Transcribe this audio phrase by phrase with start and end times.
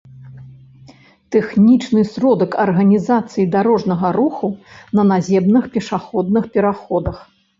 [1.35, 4.49] тэхнічны сродак арганізацыі дарожнага руху
[4.97, 7.23] на наземных пешаходных пераходах